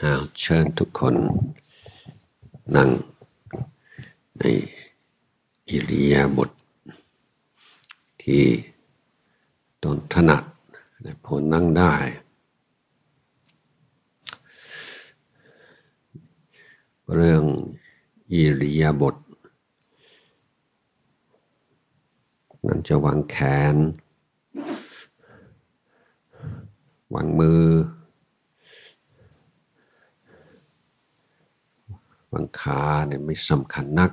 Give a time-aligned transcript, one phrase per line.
[0.00, 1.14] เอาเชิญทุกคน
[2.76, 2.90] นั่ง
[4.38, 4.42] ใน
[5.70, 6.50] อิริยาบถท
[8.22, 8.44] ที่
[9.82, 10.44] ตนถนัด
[11.02, 11.94] และผลนั่งได้
[17.12, 17.44] เรื่อง
[18.32, 19.16] อิริยาบถ
[22.66, 23.36] นั้นจะวางแข
[23.74, 23.76] น
[27.14, 27.62] วางมือ
[32.38, 34.10] บางขาเนี่ยไม่สำคัญนัก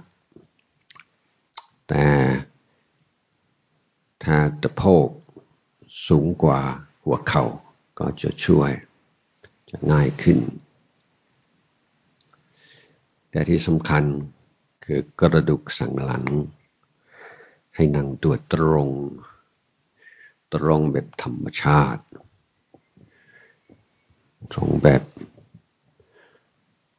[1.87, 2.05] แต่
[4.23, 5.09] ถ้าตะโพก
[6.07, 6.59] สูงกว่า
[7.03, 7.43] หัวเข่า
[7.99, 8.71] ก็จะช่วย
[9.69, 10.39] จะง่ายขึ้น
[13.29, 14.03] แต่ที่สำคัญ
[14.85, 16.25] คือกระดูกสันหลัง
[17.75, 18.89] ให้นั่งตัวตรง
[20.53, 22.03] ตรงแบบธรรมชาติ
[24.53, 25.03] ตรงแบบ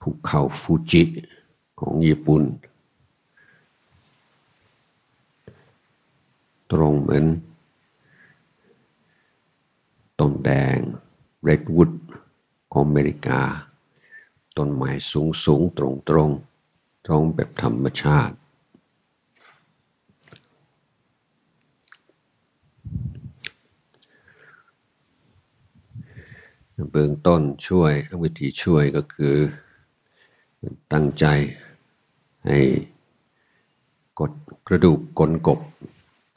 [0.06, 1.02] ภูเขาฟูจิ
[1.80, 2.42] ของญี่ปุ่น
[6.72, 7.24] ตรงเหมือน
[10.20, 10.78] ต้นแดง
[11.42, 11.90] เรดวูด
[12.72, 13.42] ของอเมริกา
[14.56, 16.30] ต้นไม้สูงสูงตรงตรง
[17.06, 18.36] ตรงแบบธรรมชาติ
[26.90, 29.36] เบื้องต้นช่วยวิธีช่วยก็คือ
[30.92, 31.24] ตั้งใจ
[32.46, 32.60] ให้
[34.20, 34.32] กด
[34.66, 35.60] กระดูกกลกบ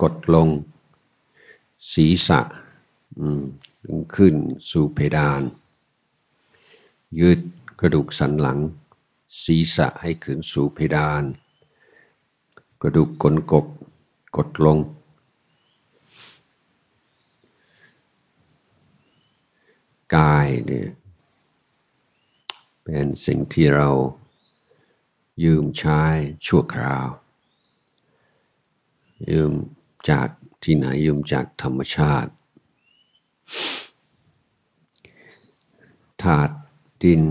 [0.01, 0.47] กดลง
[1.91, 2.39] ศีรษะ
[4.15, 4.35] ขึ้น
[4.69, 5.41] สู่เพดาน
[7.19, 7.39] ยืด
[7.79, 8.59] กระดูกสันหลัง
[9.43, 11.23] ศีรษะให้ขึ้นสู่เพดาน
[12.81, 13.65] กระดูกกลกบ
[14.37, 14.77] กดลง
[20.15, 20.87] กายเนี่ย
[22.89, 23.89] เป็นสิ่งที่เรา
[25.43, 26.01] ยืมใช้
[26.47, 27.07] ชั่วคราว
[29.31, 29.51] ยืม
[30.09, 30.27] จาก
[30.63, 32.31] ที่ไหนยืมจากธรรมชาติ
[36.23, 36.55] ธาตุ
[37.03, 37.21] ดิน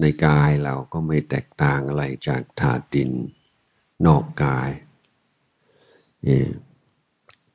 [0.00, 3.10] ในกายเราก็ไม่แตกต่างอะไรจากธาตุดิน
[4.06, 4.70] นอกกาย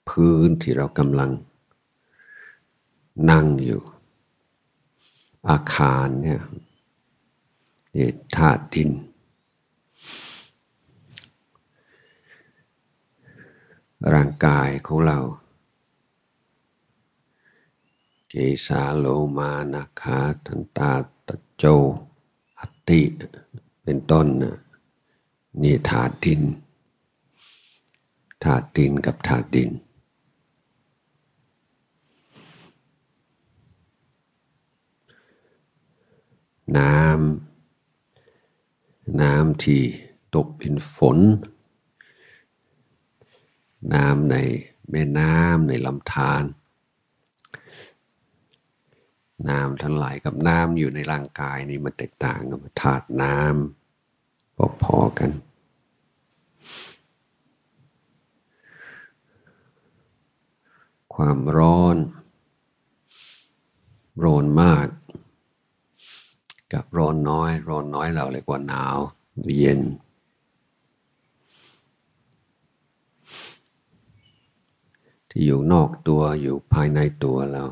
[0.10, 1.32] พื้นที่เรากำลัง
[3.32, 3.82] นั่งอยู่
[5.50, 6.42] อาคารเนี่ย
[7.96, 8.92] นี่ธาตุดิน
[14.14, 15.20] ร่างกายของเรา
[18.30, 18.34] เก
[18.68, 19.06] สาโล
[19.38, 20.92] มานาคาทันตา
[21.28, 21.64] ตะโจ
[22.60, 23.02] อัติ
[23.84, 24.28] เป็นต้น
[25.62, 26.42] นี่ธาตุดิน
[28.44, 29.70] ธาตุดินกับธาตุดิน
[36.78, 39.82] น้ำ น้ำที่
[40.36, 41.18] ตกเป็นฝน
[43.94, 44.36] น้ำใน
[44.90, 46.44] แม่น้ำในลำธาร
[49.50, 55.32] น้ำทั้งหลายกับน้ำอยู่ในร่างกายนี่มันแตกต่างกันธาตุน้ำพอกัน
[61.16, 61.98] ความร้อน
[64.24, 64.88] ร้อนมาก
[66.74, 68.98] กับร้อนน้อย ร้อนน้อยเราเรียกว่าหนาว
[69.58, 69.82] เย็น
[75.30, 77.64] ที่อยู่นอกตัวอยู่ภายในตัวเรา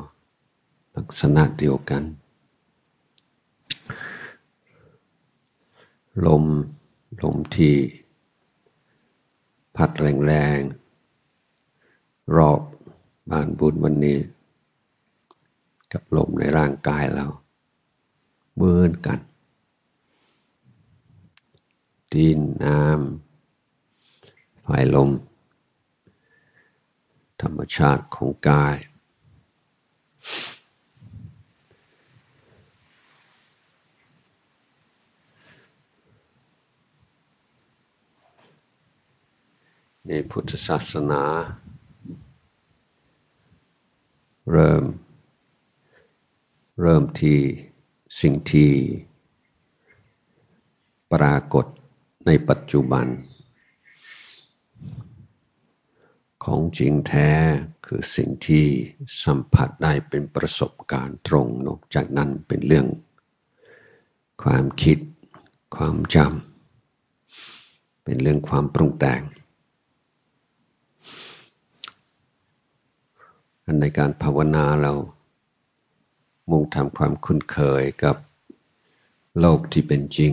[0.96, 2.02] ลักษณะเดียวกัน
[6.26, 6.44] ลม
[7.22, 7.74] ลมที่
[9.76, 9.90] พัด
[10.26, 12.60] แรงๆ รอบ
[13.30, 14.18] บ้านบุญวันนี้
[15.92, 17.26] กับลมในร่างกายเรา
[18.54, 19.18] เหมือนกัน
[22.12, 25.10] ดินน้ำไฟลม
[27.40, 28.76] ธรรมชาติของกาย
[40.06, 41.24] ในพุทธศาสนา
[44.50, 44.84] เริ่ม
[46.80, 47.40] เริ่มที่
[48.20, 48.70] สิ่งที่
[51.12, 51.66] ปรากฏ
[52.26, 53.06] ในปัจจุบัน
[56.44, 57.30] ของจริงแท้
[57.86, 58.64] คือสิ่งที่
[59.24, 62.86] สัมผัสได้เป็นประสบการณ์ตรงนอกจากนั้นเป็นเรื่อง
[64.42, 64.98] ความคิด
[65.76, 69.22] ความจำเป็นเรื่องความปรุงแต่ง
[73.80, 74.92] ในการภาวนาเรา
[76.50, 78.16] มุ่งทำความคุ้นเคยกับ
[79.40, 80.32] โลกที่เป็นจริง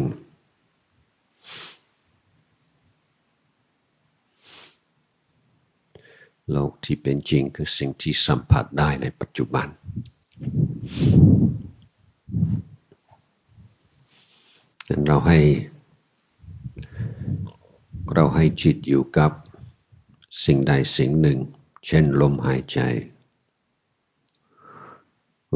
[6.52, 9.68] โลกที่เป็นจริงคือสิ่งที่สัมผัสได้ในปัจจุบัน
[15.08, 15.40] เราให้
[18.13, 19.31] เราให้จิตอยู่กับ
[20.46, 21.40] สิ่งใดสิ่งหนึ่ง
[21.86, 22.80] เช่นลมหายใจ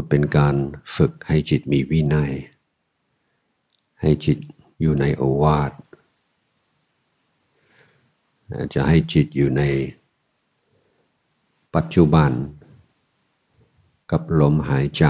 [0.10, 0.56] เป็นการ
[0.96, 2.34] ฝึกให้จิตมีวินัย
[4.02, 4.38] ให้จิต
[4.82, 5.72] อยู่ในโอวาท
[8.74, 9.64] จะให้จิตอยู่ใน
[11.76, 12.32] ปัจจุบัน
[14.12, 15.06] กับลมหายใจ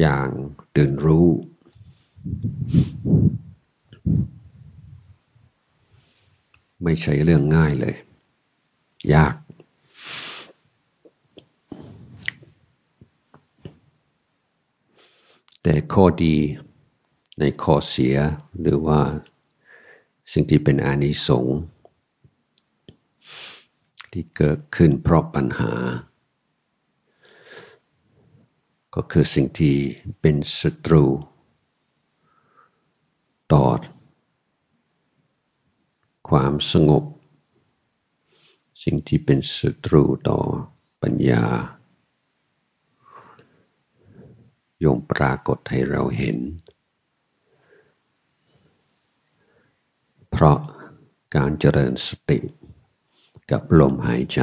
[0.00, 0.28] อย่าง
[0.76, 1.28] ตื่นรู้
[6.82, 7.96] ไม่ใช่เรื่องง่ายเลย
[9.14, 9.34] ยาก
[15.70, 16.36] แต่ข้อดี
[17.40, 18.16] ในข้อเสีย
[18.60, 19.00] หรือว่า
[20.32, 21.58] สิ่งที่เป็นอานิสงส์
[24.12, 25.72] ที่เกิดขึ้นเพราะปัญหา
[28.94, 29.76] ก็คือสิ่งที่
[30.20, 31.04] เป็นศัตรู
[33.52, 33.66] ต่อ
[36.28, 37.04] ความสงบ
[38.84, 40.38] สิ่งที่เป็นศัตรูต่อ
[41.02, 41.46] ปัญญา
[44.84, 46.38] ย่อมปรากฏให้เราเห็น
[50.30, 50.58] เพราะ
[51.36, 52.38] การเจริญสติ
[53.50, 54.40] กับลมหายใจ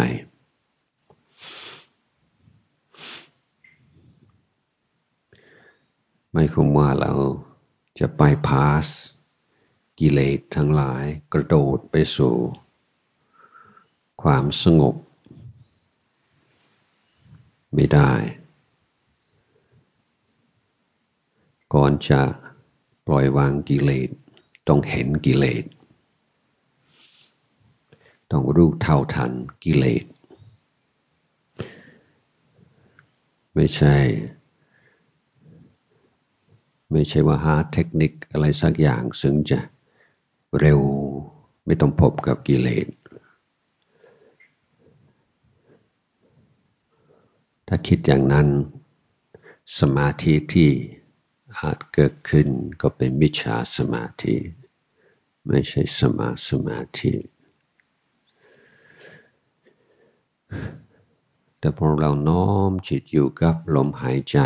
[6.31, 7.13] ไม่คงว่าเรา
[7.99, 8.88] จะไปพาส
[9.99, 12.35] กิเลสทั้งหลายกระโดดไปสู่
[14.23, 14.95] ความสงบ
[17.73, 18.13] ไม่ได้
[21.75, 22.22] ก่อนจะ
[23.07, 24.10] ปล่อยวางกิเลส
[24.68, 25.63] ต้องเห็นกิเลส
[28.31, 29.31] ต้องรู้เท่าทัน
[29.63, 30.06] กิเลส
[33.56, 33.95] ไม่ใช่
[36.92, 39.60] ไม่ใช่ว่าหาเทคนิคอะไรสักอย่าง ซึ่งจะ
[40.60, 40.81] เร็ว
[41.66, 42.88] ไม่ต้องพบกับกิเลส
[47.68, 48.48] ถ้าคิดอย่างนั้น
[49.80, 50.72] สมาธิที่
[51.59, 52.47] อาจเกิดขึ้น
[52.81, 54.35] ก็เป็นมิจฉาสมาธิ
[55.47, 57.13] ไม่ใช่สมาสมาธิ
[61.59, 64.37] แต่พอเราน้อมจิตอยู่กับลมหายใจ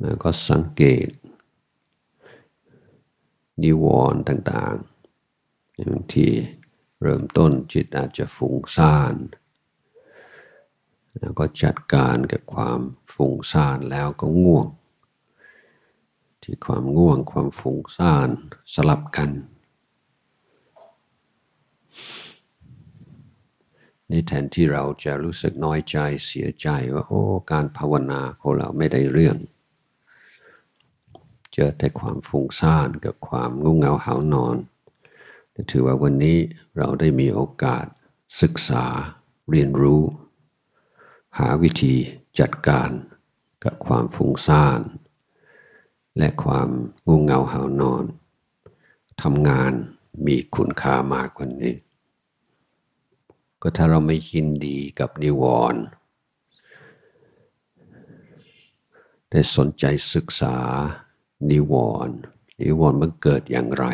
[0.00, 1.08] แล้วก็สังเกต
[3.62, 6.28] นิวรณ์ต่างๆบางที
[7.02, 9.14] เริ่มต้นจิตอาจจะฟุ้งซ่าน
[11.20, 12.80] แล้วก็จัดการกับความ
[13.14, 14.66] ฟุ้งซ่านแล้วก็ง่วง
[16.42, 18.28] ที่ความง่วงความฟุ้งซ่าน
[18.74, 19.30] สลับกัน
[24.08, 27.22] ในแทนที่เราจะรู้สึกน้อยใจเสียใจว่าโอ้
[27.52, 29.36] การภาวนาของเราไม่ได้เรื่อง
[31.52, 34.56] เจอแต่ความฟุ้งซ่านกับความงุ่งเงาหานอน
[35.70, 36.38] ถือว่าวันนี้
[36.78, 37.86] เราได้มีโอกาส
[38.42, 38.84] ศึกษา
[39.50, 40.02] เรียนรู้
[41.38, 41.94] หาวิธี
[42.38, 42.90] จัดการ
[43.64, 44.80] กับความฟุ้งซ่าน
[46.18, 46.68] และความ
[47.08, 48.04] งูเงาหานอน
[49.22, 49.72] ทำงาน
[50.26, 51.74] มีคุณค่ามากกว่านี้
[53.60, 55.82] ก็ถ้าเราไม่ยินดีกับนิวรณ์
[59.28, 60.56] แต่สนใจศึกษา
[61.50, 61.74] นิว
[62.06, 62.16] รณ์
[62.60, 63.86] นิวรณ์มันเกิดอย่างไร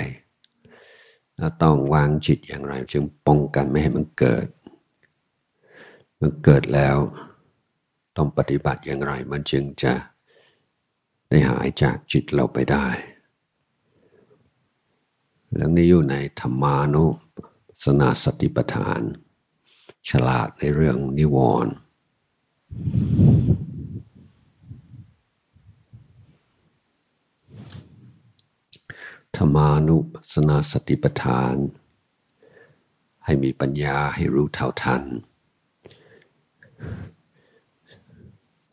[1.39, 4.47] เราต้องวางจิตอย่างไร จึงป้องกันไม่ให้มันเกิด
[6.21, 6.99] มันเกิดแล้ว
[8.17, 9.95] ต้องปฏิบัติอย่างไรมันจึงจะ
[11.29, 12.89] ได้หายจากจิตเราไปได้
[15.53, 17.05] เรื่องนี้อยู่ในธรรมานุ
[17.83, 19.01] สนาสติปัฏฐาน
[20.09, 21.75] ฉลาดในเรื่องนิวรณ์
[29.37, 29.97] ธรรมานุ
[30.33, 31.55] สนาสติปัฏฐาน
[33.25, 35.03] ให้มีปัญญาให้รู้เท่าทัน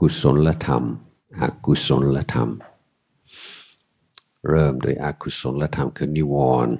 [0.03, 0.83] กุศลธรรม
[1.41, 2.49] อกุศลธรรม
[4.47, 6.73] เริ่มโดยอกุศลธรรมคือนิวรณ์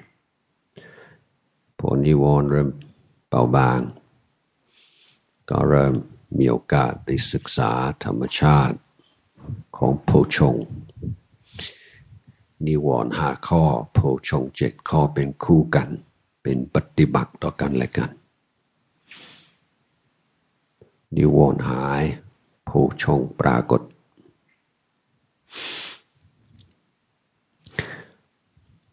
[1.78, 2.70] พอนิวรณ์เริ่ม
[3.30, 3.82] เบาบาง
[5.50, 5.94] ก็เริ่ม
[6.38, 7.72] มีโอกาสได้ศึกษา
[8.04, 8.78] ธรรมชาติ
[9.78, 10.56] ของโพชง
[12.68, 13.64] นิวรณ์หาข้อ
[13.94, 14.00] โพ
[14.30, 15.90] ชงเจ็ดข้อเป็นคู่กัน
[16.44, 18.12] เป็นปฏิบัติต่อกันและกัน
[21.16, 22.04] นิวรณ์หาย
[22.72, 23.82] ผู้ชงปรากฏ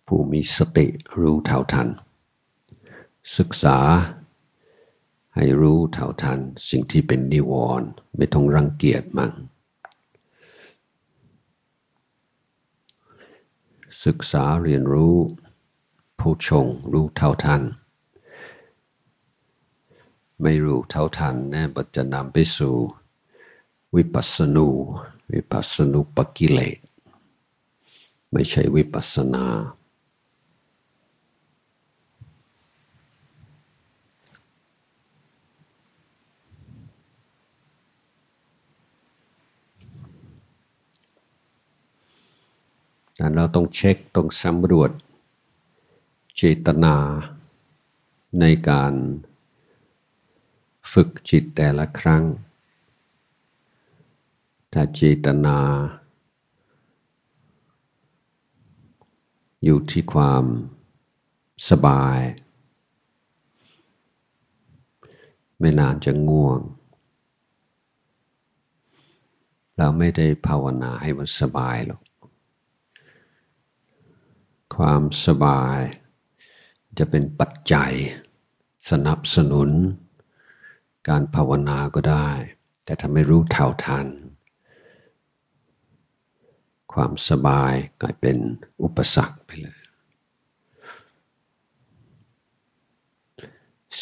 [0.07, 0.87] ผู้มีสติ
[1.21, 1.89] รู้เท่าทัน
[3.39, 3.79] ศึกษา
[5.35, 9.33] ให้รู้เท่าทันสิ่งที่เป็นนิวรณ์ไม่ต้องรังเกียจมัน
[14.05, 15.17] ศึกษาเรียนรู้
[16.19, 17.63] ผู้ชงรู้เท่าทัน
[20.43, 22.77] ไม่รู้เท่าทันแน่บัจะนำไปสู่
[23.97, 24.69] วิปัสสนู
[25.33, 26.79] วิปัสสนุปกิเลส
[28.33, 29.47] ไม่ใช่วิปัสสนา
[43.15, 44.91] แต่เราต้องเช็คต้องสำรวจ
[46.37, 46.97] เจตนา
[48.41, 48.93] ในการ
[50.93, 52.25] ฝึกจิตแต่ละครั้ง
[54.73, 55.59] ถ้าเจตนา
[59.65, 60.45] อยู่ที่ความ
[61.71, 62.19] สบาย
[65.59, 66.61] ไม่นานจะง่วง
[69.77, 72.03] เราไม่ได้ภาวนาให้มันสบายหรอก
[74.77, 75.79] ความสบาย
[76.99, 77.93] จะเป็นปัจจัย
[78.91, 79.71] สนับสนุน
[81.09, 82.31] การภาวนาก็ได้
[82.85, 84.07] แต่ถ้าไม่รู้เท่าทัน
[87.03, 88.37] ความสบายกลายเป็น
[88.83, 89.81] อุปสรรคไปเลย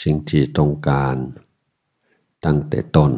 [0.02, 1.16] สิ่งที่ต้องการ
[2.44, 3.12] ตั้งแต่ต้น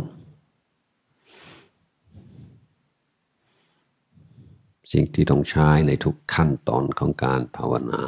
[4.92, 8.02] สิ่งที่ต้องใช้ในทุกขั้นตอนของการภาวนา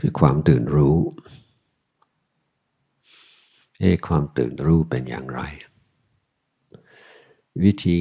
[0.00, 0.98] คือความตื่นรู้
[3.78, 5.40] เอความตื่นรู้เป็นอย่างไร
[7.62, 7.94] วิธี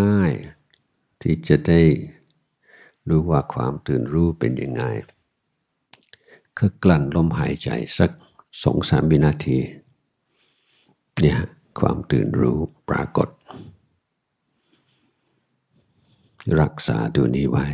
[0.00, 0.61] ง่ายๆ
[1.22, 1.82] ที่จะได้
[3.08, 4.82] รู้ว่าความตื่นรู้เป็นยังไง
[6.58, 8.10] คือกลั่นลมหายใจสัก
[8.62, 9.58] สองสามวินาที
[11.20, 11.38] เนี่ย
[11.80, 13.28] ความตื่นรู้ปรากฏ
[16.60, 17.66] รักษาตัวนี้ไว้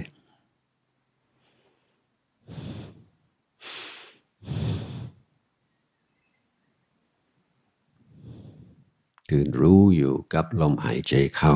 [9.31, 11.55] ตื่นรู้อยู่กับลมหายใจเข้า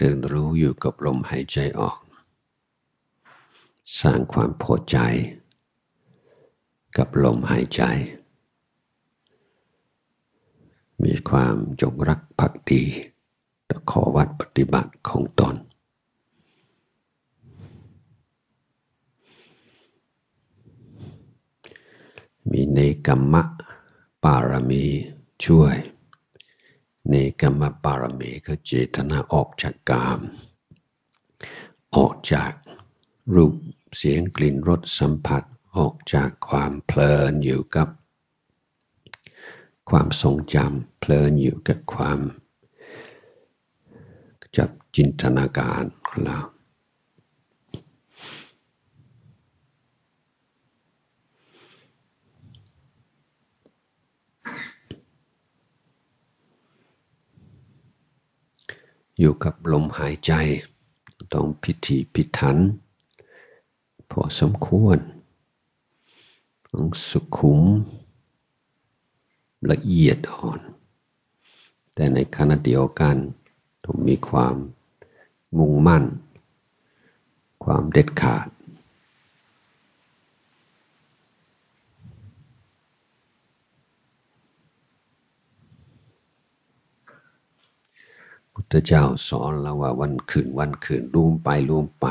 [0.00, 1.98] ตื่นรู้อยู่กับลมหายใจออก
[4.00, 4.96] สร้างความพอใจ
[6.96, 7.82] กับลมหายใจ
[11.02, 12.82] มีความจงรักภักดี
[13.68, 15.54] ต่อขอวัดปฏิบัติของตน
[22.50, 23.42] มีเนกรรมะ
[24.22, 24.84] ปารมี
[25.44, 25.76] ช่วย
[27.08, 30.20] เนกรรมปารมีคือเจตนาออกจากกาม
[31.96, 32.52] ออกจาก
[33.34, 33.54] รูป
[33.96, 35.42] เสียงกลิ่นรสสัมผัส
[35.76, 37.88] ออกจากความเพลินอยู่กับ
[39.90, 42.20] ความทรงจำเพลินอยู่กับความ
[44.56, 46.40] จับจินตนาการของเรา
[59.18, 60.32] อยู่กับลมหายใจ
[61.34, 62.58] ต้องพิธีพิถัน
[64.10, 64.98] พอสมควร
[66.70, 67.60] ต้องสุขุม
[69.70, 70.60] ละเอียดอ่อน
[71.94, 73.16] แต่ในขณะเดียวกัน
[73.84, 74.56] ต้องมีความ
[75.58, 76.04] มุ่งมั่น
[77.64, 78.46] ความเด็ดขาด
[88.54, 92.06] พุทธเจ้าสอนเราว่าวันคืนวันคืนล่มไปล่มไป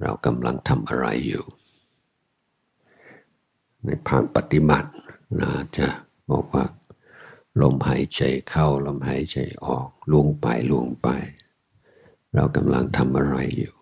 [0.00, 1.44] เรากำลังทำอะไรอยู่
[3.84, 4.90] ในภาคปฏิบัติ
[5.40, 5.86] นะจะ
[6.30, 6.64] บอกว่า
[7.60, 11.08] ลมหายใจเข้าลมหายใจออกล่วงไปล่วงไป
[12.34, 13.75] เรากำลังทำอะไรอยู่